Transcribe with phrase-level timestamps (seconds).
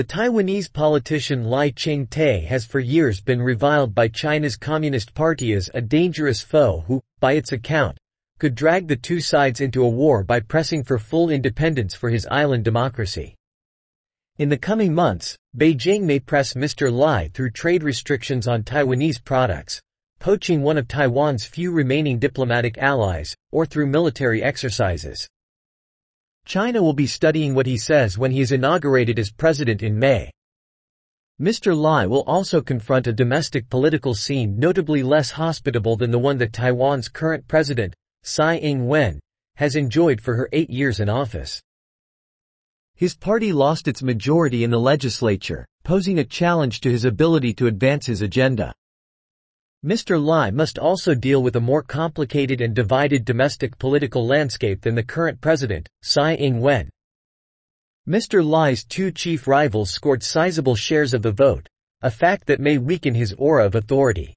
[0.00, 5.68] The Taiwanese politician Lai Ching-te has for years been reviled by China's Communist Party as
[5.74, 7.98] a dangerous foe who, by its account,
[8.38, 12.26] could drag the two sides into a war by pressing for full independence for his
[12.30, 13.34] island democracy.
[14.38, 16.90] In the coming months, Beijing may press Mr.
[16.90, 19.82] Lai through trade restrictions on Taiwanese products,
[20.18, 25.28] poaching one of Taiwan's few remaining diplomatic allies, or through military exercises.
[26.44, 30.30] China will be studying what he says when he is inaugurated as president in May.
[31.40, 31.76] Mr.
[31.76, 36.52] Lai will also confront a domestic political scene notably less hospitable than the one that
[36.52, 39.18] Taiwan's current president, Tsai Ing-wen,
[39.56, 41.60] has enjoyed for her eight years in office.
[42.94, 47.66] His party lost its majority in the legislature, posing a challenge to his ability to
[47.66, 48.74] advance his agenda.
[49.84, 50.22] Mr.
[50.22, 55.02] Lai must also deal with a more complicated and divided domestic political landscape than the
[55.02, 56.90] current president, Tsai Ing-wen.
[58.06, 58.44] Mr.
[58.44, 61.66] Lai's two chief rivals scored sizable shares of the vote,
[62.02, 64.34] a fact that may weaken his aura of authority.